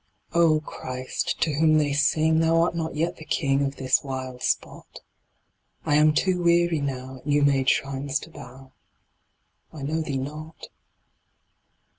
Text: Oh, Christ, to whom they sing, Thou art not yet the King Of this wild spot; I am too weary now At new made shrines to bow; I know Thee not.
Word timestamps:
Oh, 0.33 0.61
Christ, 0.61 1.39
to 1.41 1.53
whom 1.53 1.77
they 1.77 1.93
sing, 1.93 2.39
Thou 2.39 2.59
art 2.61 2.73
not 2.75 2.95
yet 2.95 3.17
the 3.17 3.23
King 3.23 3.61
Of 3.63 3.75
this 3.75 4.03
wild 4.03 4.41
spot; 4.41 5.01
I 5.85 5.93
am 5.93 6.11
too 6.11 6.41
weary 6.41 6.79
now 6.81 7.17
At 7.17 7.27
new 7.27 7.43
made 7.43 7.69
shrines 7.69 8.17
to 8.21 8.31
bow; 8.31 8.71
I 9.71 9.83
know 9.83 10.01
Thee 10.01 10.17
not. 10.17 10.69